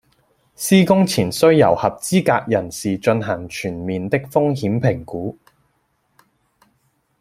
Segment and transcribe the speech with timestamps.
[0.55, 5.37] 施工前須由合資格人士進行全面的風險評估